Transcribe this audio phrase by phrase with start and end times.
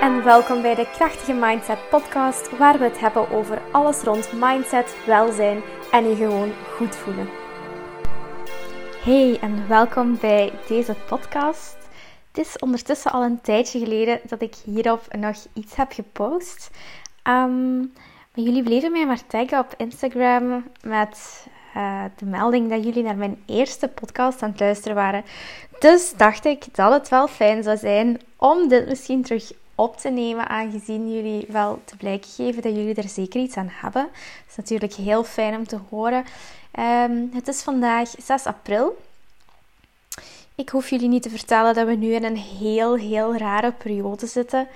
[0.00, 4.96] en welkom bij de Krachtige Mindset Podcast, waar we het hebben over alles rond mindset,
[5.06, 5.60] welzijn
[5.90, 7.28] en je gewoon goed voelen.
[9.04, 11.76] Hey en welkom bij deze podcast.
[12.32, 16.70] Het is ondertussen al een tijdje geleden dat ik hierop nog iets heb gepost.
[17.24, 17.78] Um,
[18.34, 23.16] maar jullie bleven mij maar taggen op Instagram met uh, de melding dat jullie naar
[23.16, 25.24] mijn eerste podcast aan het luisteren waren.
[25.78, 30.08] Dus dacht ik dat het wel fijn zou zijn om dit misschien terug op te
[30.08, 34.02] nemen, aangezien jullie wel te blijken geven dat jullie er zeker iets aan hebben.
[34.02, 36.24] Dat is natuurlijk heel fijn om te horen.
[36.78, 38.96] Um, het is vandaag 6 april.
[40.54, 44.26] Ik hoef jullie niet te vertellen dat we nu in een heel, heel rare periode
[44.26, 44.68] zitten,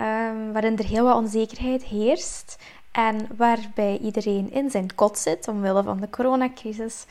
[0.00, 2.56] um, waarin er heel wat onzekerheid heerst
[2.92, 7.04] en waarbij iedereen in zijn kot zit omwille van de coronacrisis.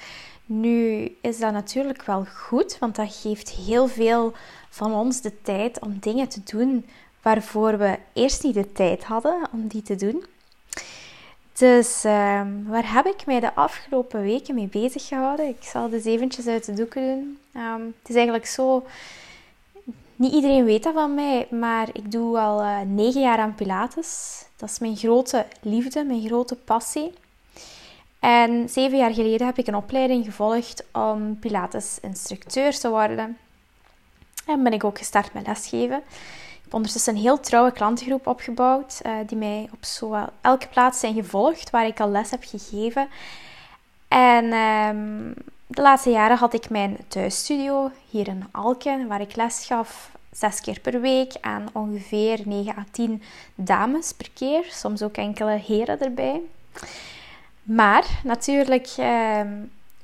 [0.46, 4.34] Nu is dat natuurlijk wel goed, want dat geeft heel veel
[4.70, 6.86] van ons de tijd om dingen te doen
[7.22, 10.26] waarvoor we eerst niet de tijd hadden om die te doen.
[11.58, 15.48] Dus ehm, waar heb ik mij de afgelopen weken mee bezig gehouden?
[15.48, 17.38] Ik zal dus eventjes uit de doeken doen.
[17.64, 18.86] Um, het is eigenlijk zo...
[20.16, 24.44] Niet iedereen weet dat van mij, maar ik doe al uh, negen jaar aan Pilates.
[24.56, 27.14] Dat is mijn grote liefde, mijn grote passie.
[28.20, 33.38] En zeven jaar geleden heb ik een opleiding gevolgd om Pilates-instructeur te worden.
[34.46, 36.04] En ben ik ook gestart met lesgeven
[36.68, 41.14] heb ondertussen een heel trouwe klantengroep opgebouwd, uh, die mij op zo elke plaats zijn
[41.14, 43.08] gevolgd waar ik al les heb gegeven.
[44.08, 45.32] En ehm,
[45.68, 50.62] de laatste jaren had ik mijn thuisstudio hier in Alken, waar ik les gaf zes
[50.62, 53.22] keer per week aan ongeveer 9 à 10
[53.56, 56.42] dames per keer, soms ook enkele heren erbij.
[57.64, 59.54] Maar natuurlijk, ehm,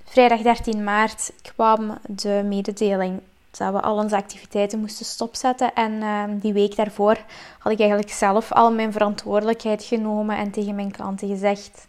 [0.03, 3.22] vrijdag 13 maart kwam de mededeling
[3.57, 5.73] dat we al onze activiteiten moesten stopzetten.
[5.73, 7.17] En ehm, die week daarvoor
[7.59, 11.87] had ik eigenlijk zelf al mijn verantwoordelijkheid genomen en tegen mijn klanten gezegd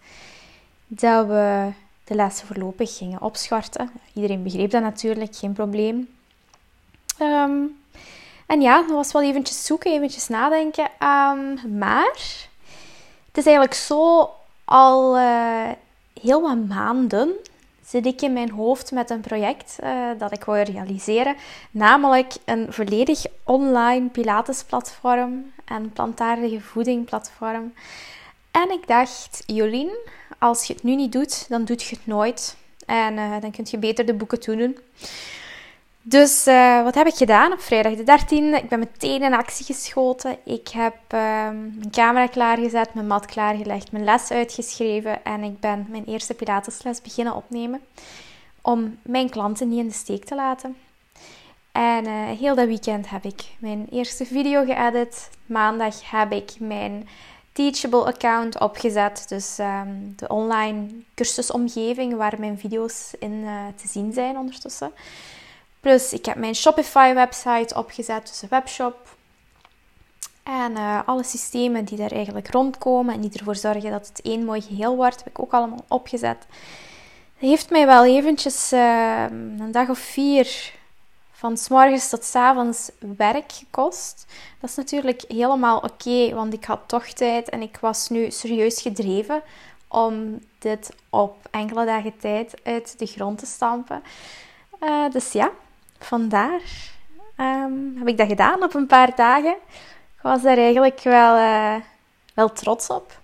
[0.87, 1.69] dat we
[2.05, 3.91] de lessen voorlopig gingen opschorten.
[4.13, 6.09] Iedereen begreep dat natuurlijk, geen probleem.
[7.19, 7.63] Ehm,
[8.47, 10.85] en ja, dat was wel eventjes zoeken, eventjes nadenken.
[10.85, 12.49] Um, maar
[13.27, 14.31] het is eigenlijk zo
[14.65, 15.69] al uh,
[16.21, 17.33] heel wat maanden
[17.87, 21.37] zit ik in mijn hoofd met een project uh, dat ik wil realiseren.
[21.71, 27.73] Namelijk een volledig online Pilates-platform en plantaardige voeding-platform.
[28.51, 29.91] En ik dacht, Jolien,
[30.39, 32.57] als je het nu niet doet, dan doe je het nooit.
[32.87, 34.79] En uh, dan kun je beter de boeken toedoen.
[36.07, 38.63] Dus uh, wat heb ik gedaan op vrijdag de 13e?
[38.63, 40.37] Ik ben meteen in actie geschoten.
[40.45, 45.87] Ik heb uh, mijn camera klaargezet, mijn mat klaargelegd, mijn les uitgeschreven en ik ben
[45.89, 47.81] mijn eerste Pilatesles beginnen opnemen
[48.61, 50.77] om mijn klanten niet in de steek te laten.
[51.73, 55.31] En uh, heel dat weekend heb ik mijn eerste video geëdit.
[55.47, 57.09] Maandag heb ik mijn
[57.53, 64.13] Teachable account opgezet, dus um, de online cursusomgeving waar mijn video's in uh, te zien
[64.13, 64.93] zijn ondertussen.
[65.85, 69.17] Plus, ik heb mijn Shopify-website opgezet, dus een webshop.
[70.43, 74.45] En uh, alle systemen die daar eigenlijk rondkomen en die ervoor zorgen dat het één
[74.45, 76.39] mooi geheel wordt, heb ik ook allemaal opgezet.
[76.39, 80.73] Dat heeft mij wel eventjes uh, een dag of vier
[81.33, 84.27] van s morgens tot s avonds werk gekost.
[84.61, 88.83] Dat is natuurlijk helemaal oké, want ik had toch tijd en ik was nu serieus
[88.83, 89.43] gedreven
[89.89, 94.03] om dit op enkele dagen tijd uit de grond te stampen.
[94.81, 95.51] Uh, dus ja,
[95.99, 96.61] vandaar
[97.41, 99.57] um, heb ik dat gedaan op een paar dagen.
[100.17, 101.75] Ik was daar eigenlijk wel, uh,
[102.35, 103.19] wel trots op.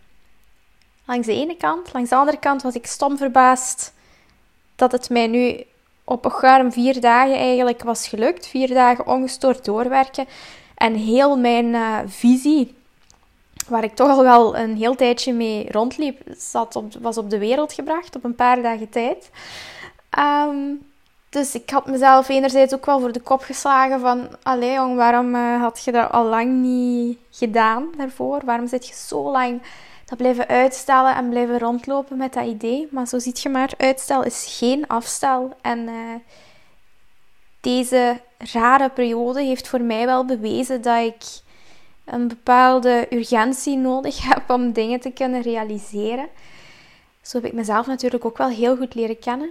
[1.04, 1.92] Langs de ene kant.
[1.92, 3.94] Langs de andere kant was ik stom verbaasd
[4.76, 5.64] dat het mij nu
[6.04, 8.46] op een vier dagen eigenlijk was gelukt.
[8.46, 10.26] Vier dagen ongestoord doorwerken.
[10.74, 12.76] En heel mijn uh, visie,
[13.68, 17.38] waar ik toch al wel een heel tijdje mee rondliep, zat op, was op de
[17.38, 19.30] wereld gebracht op een paar dagen tijd.
[20.18, 20.89] Um,
[21.30, 24.28] dus ik had mezelf enerzijds ook wel voor de kop geslagen van...
[24.42, 28.40] Allee jong, waarom uh, had je dat al lang niet gedaan daarvoor?
[28.44, 29.62] Waarom zit je zo lang
[30.04, 32.88] dat blijven uitstellen en blijven rondlopen met dat idee?
[32.90, 35.56] Maar zo ziet je maar, uitstel is geen afstel.
[35.62, 36.14] En uh,
[37.60, 38.20] deze
[38.52, 41.24] rare periode heeft voor mij wel bewezen dat ik
[42.04, 46.28] een bepaalde urgentie nodig heb om dingen te kunnen realiseren.
[47.22, 49.50] Zo heb ik mezelf natuurlijk ook wel heel goed leren kennen.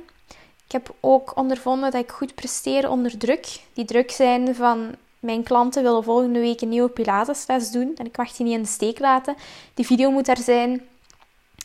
[0.70, 3.60] Ik heb ook ondervonden dat ik goed presteer onder druk.
[3.74, 8.18] Die druk zijn van mijn klanten willen volgende week een nieuwe Pilatesles doen en ik
[8.18, 9.36] mag die niet in de steek laten.
[9.74, 10.88] Die video moet er zijn.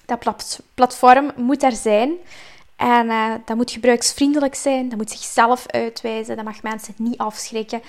[0.05, 2.13] Dat platform moet er zijn.
[2.77, 4.89] En uh, dat moet gebruiksvriendelijk zijn.
[4.89, 6.37] Dat moet zichzelf uitwijzen.
[6.37, 7.83] Dat mag mensen niet afschrikken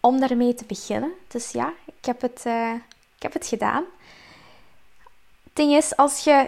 [0.00, 1.12] om daarmee te beginnen.
[1.28, 2.72] Dus ja, ik heb het, uh,
[3.16, 3.84] ik heb het gedaan.
[5.44, 6.46] Het ding is, als je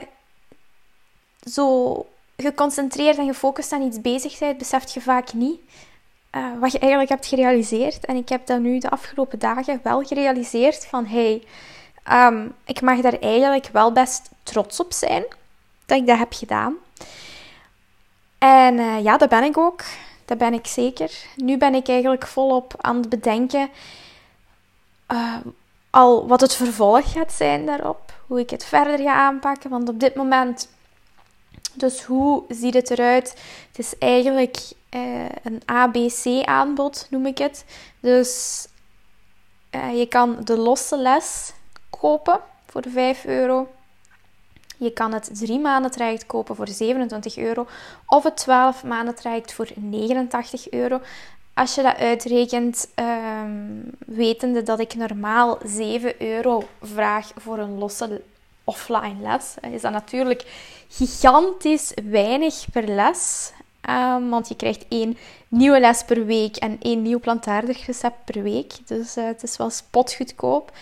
[1.50, 2.06] zo
[2.44, 5.60] geconcentreerd en gefocust aan iets bezig bent, beseft je vaak niet
[6.36, 8.04] uh, wat je eigenlijk hebt gerealiseerd.
[8.04, 11.42] En ik heb dat nu de afgelopen dagen wel gerealiseerd van hey,
[12.12, 15.24] um, ik mag daar eigenlijk wel best trots op zijn
[15.86, 16.74] dat ik dat heb gedaan.
[18.38, 19.82] En uh, ja, dat ben ik ook.
[20.24, 21.10] Dat ben ik zeker.
[21.36, 23.68] Nu ben ik eigenlijk volop aan het bedenken
[25.12, 25.36] uh,
[25.90, 28.12] al wat het vervolg gaat zijn daarop.
[28.26, 29.70] Hoe ik het verder ga aanpakken.
[29.70, 30.68] Want op dit moment
[31.74, 33.30] dus hoe ziet het eruit?
[33.68, 34.56] Het is eigenlijk
[34.90, 37.64] uh, een ABC-aanbod, noem ik het.
[38.00, 38.66] Dus
[39.70, 41.52] uh, je kan de losse les
[41.90, 43.68] kopen voor 5 euro.
[44.76, 47.66] Je kan het 3 maanden traject kopen voor 27 euro.
[48.06, 51.00] Of het 12 maanden traject voor 89 euro.
[51.54, 58.22] Als je dat uitrekent, um, wetende dat ik normaal 7 euro vraag voor een losse
[58.64, 60.44] offline les, is dat natuurlijk
[60.88, 63.52] gigantisch weinig per les.
[63.90, 65.16] Um, want je krijgt één
[65.48, 68.72] nieuwe les per week en één nieuw plantaardig recept per week.
[68.86, 70.72] Dus uh, het is wel spotgoedkoop.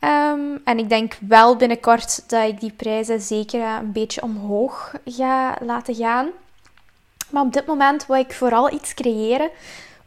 [0.00, 4.94] Um, en ik denk wel binnenkort dat ik die prijzen zeker uh, een beetje omhoog
[5.04, 6.28] ga laten gaan.
[7.30, 9.50] Maar op dit moment wil ik vooral iets creëren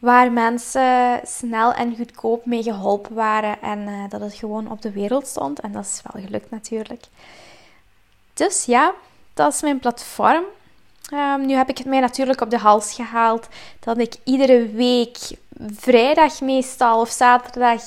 [0.00, 4.90] waar mensen snel en goedkoop mee geholpen waren en uh, dat het gewoon op de
[4.90, 5.60] wereld stond.
[5.60, 7.04] En dat is wel gelukt natuurlijk.
[8.34, 8.94] Dus ja,
[9.34, 10.44] dat is mijn platform.
[11.12, 13.48] Um, nu heb ik het mij natuurlijk op de hals gehaald
[13.80, 15.18] dat ik iedere week
[15.76, 17.82] vrijdag meestal of zaterdag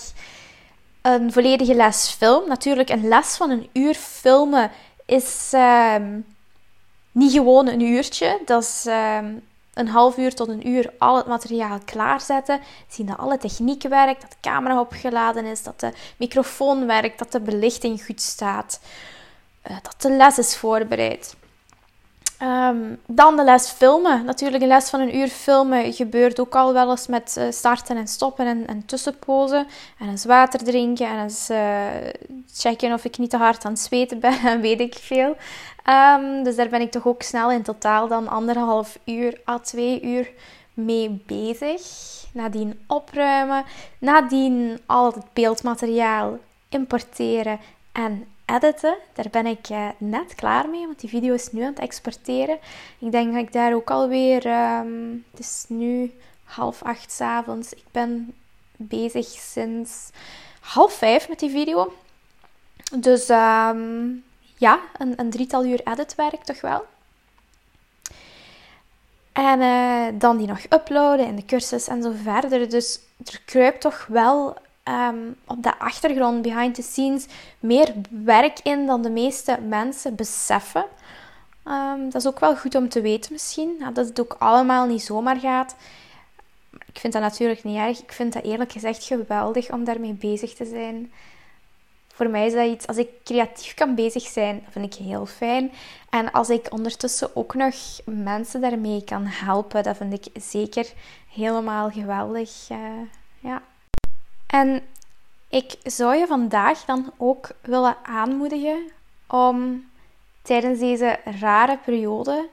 [1.02, 2.48] een volledige les film.
[2.48, 4.72] Natuurlijk, een les van een uur filmen
[5.06, 6.26] is um,
[7.12, 8.42] niet gewoon een uurtje.
[8.46, 9.42] Dat is um,
[9.74, 12.62] een half uur tot een uur al het materiaal klaarzetten.
[12.88, 17.32] Zien dat alle techniek werkt, dat de camera opgeladen is, dat de microfoon werkt, dat
[17.32, 18.80] de belichting goed staat,
[19.70, 21.36] uh, dat de les is voorbereid.
[22.44, 24.26] Um, dan de les filmen.
[24.26, 27.98] Natuurlijk, een les van een uur filmen gebeurt ook al wel eens met uh, starten
[27.98, 29.68] en stoppen en, en tussenpozen.
[30.00, 31.86] En eens water drinken en eens uh,
[32.54, 35.36] checken of ik niet te hard aan het zweten ben en weet ik veel.
[36.16, 40.02] Um, dus daar ben ik toch ook snel in totaal dan anderhalf uur à twee
[40.02, 40.32] uur
[40.74, 41.82] mee bezig.
[42.34, 43.64] Nadien opruimen.
[43.98, 46.38] Nadien al het beeldmateriaal
[46.70, 47.60] importeren
[47.92, 48.98] en editen.
[49.14, 52.58] Daar ben ik uh, net klaar mee, want die video is nu aan het exporteren.
[53.00, 54.46] Ik denk dat ik daar ook alweer...
[54.46, 56.12] Um, het is nu
[56.44, 57.74] half acht s avonds.
[57.74, 58.34] Ik ben
[58.76, 60.10] bezig sinds
[60.60, 61.94] half vijf met die video.
[62.96, 64.24] Dus um,
[64.58, 66.86] ja, een, een, drietal uur editwerk toch wel.
[69.32, 72.70] En uh, dan die nog uploaden in de cursus en zo verder.
[72.70, 77.26] Dus er kruipt toch wel um, op de achtergrond, behind the scenes,
[77.60, 80.86] meer werk in dan de meeste mensen beseffen.
[81.68, 85.04] Um, dat is ook wel goed om te weten misschien, dat het ook allemaal niet
[85.04, 85.76] zomaar gaat.
[86.86, 88.02] Ik vind dat natuurlijk niet erg.
[88.02, 91.12] Ik vind dat eerlijk gezegd geweldig om daarmee bezig te zijn.
[92.14, 95.26] Voor mij is dat iets, als ik creatief kan bezig zijn, dat vind ik heel
[95.26, 95.72] fijn.
[96.10, 97.76] En als ik ondertussen ook nog
[98.06, 100.94] mensen daarmee kan helpen, dat vind ik zeker
[101.30, 102.70] helemaal geweldig.
[102.72, 102.78] Uh,
[103.40, 103.62] ja.
[104.54, 104.82] En
[105.50, 108.92] ik zou je vandaag dan ook willen aanmoedigen
[109.28, 109.86] om
[110.42, 112.50] tijdens deze rare periode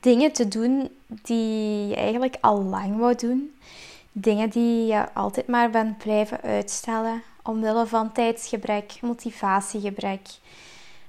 [0.00, 3.54] dingen te doen die je eigenlijk al lang wou doen.
[4.12, 10.28] Dingen die je altijd maar bent blijven uitstellen omwille van tijdsgebrek, motivatiegebrek.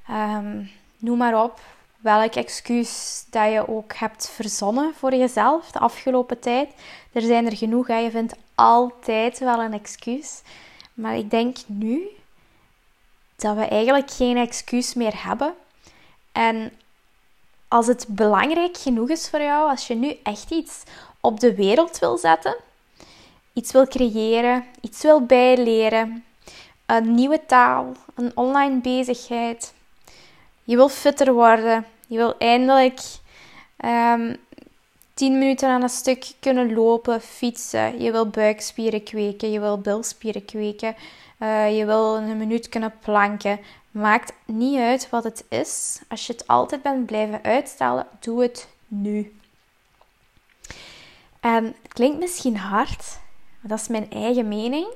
[0.09, 1.59] Um, noem maar op
[2.05, 6.69] welk excuus dat je ook hebt verzonnen voor jezelf de afgelopen tijd.
[7.11, 7.97] Er zijn er genoeg, hè.
[7.97, 10.41] je vindt altijd wel een excuus.
[10.93, 12.07] Maar ik denk nu
[13.35, 15.53] dat we eigenlijk geen excuus meer hebben.
[16.31, 16.71] En
[17.67, 20.83] als het belangrijk genoeg is voor jou, als je nu echt iets
[21.19, 22.55] op de wereld wil zetten,
[23.53, 26.25] iets wil creëren, iets wil bijleren,
[26.85, 29.73] een nieuwe taal, een online bezigheid,
[30.63, 32.99] je wil fitter worden, je wil eindelijk
[33.77, 34.35] um, ehm,
[35.13, 38.01] 10 minuten aan een stuk kunnen lopen, fietsen.
[38.01, 40.95] Je wil buikspieren kweken, je wil bilspieren kweken.
[41.39, 43.59] Uh, je wil een minuut kunnen planken.
[43.91, 46.01] Maakt niet uit wat het is.
[46.07, 49.39] Als je het altijd bent blijven uitstellen, doe het nu.
[51.39, 53.19] En het klinkt misschien hard,
[53.59, 54.87] maar dat is mijn eigen mening.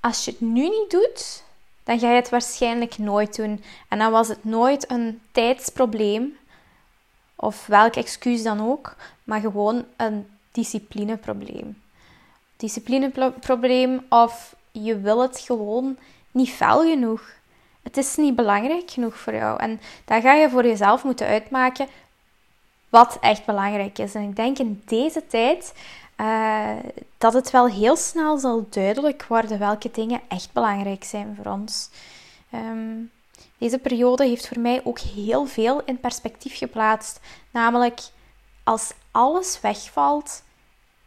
[0.00, 1.44] Als je het nu niet doet,
[1.84, 3.64] dan ga je het waarschijnlijk nooit doen.
[3.88, 6.36] En dan was het nooit een tijdsprobleem,
[7.36, 11.82] of welk excuus dan ook, maar gewoon een disciplineprobleem.
[12.56, 15.98] disciplineprobleem of je wil het gewoon
[16.30, 17.22] niet fel genoeg.
[17.82, 19.60] Het is niet belangrijk genoeg voor jou.
[19.60, 21.86] En dan ga je voor jezelf moeten uitmaken
[22.88, 24.14] wat echt belangrijk is.
[24.14, 25.74] En ik denk in deze tijd
[26.16, 26.70] uh,
[27.18, 31.90] dat het wel heel snel zal duidelijk worden welke dingen echt belangrijk zijn voor ons.
[32.50, 32.96] Ehm,
[33.58, 37.20] deze periode heeft voor mij ook heel veel in perspectief geplaatst.
[37.50, 38.00] Namelijk,
[38.62, 40.42] als alles wegvalt,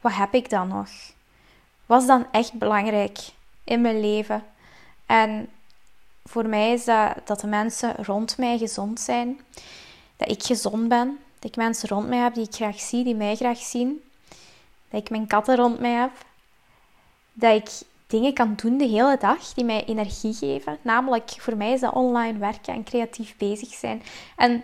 [0.01, 0.89] wat heb ik dan nog?
[1.85, 3.19] Wat is dan echt belangrijk
[3.63, 4.43] in mijn leven?
[5.05, 5.49] En
[6.23, 9.39] voor mij is dat dat de mensen rond mij gezond zijn,
[10.17, 13.15] dat ik gezond ben, dat ik mensen rond mij heb die ik graag zie, die
[13.15, 14.01] mij graag zien,
[14.89, 16.11] dat ik mijn katten rond mij heb,
[17.33, 17.69] dat ik
[18.07, 20.77] dingen kan doen de hele dag die mij energie geven.
[20.81, 24.03] Namelijk, voor mij is dat online werken en creatief bezig zijn.
[24.35, 24.63] En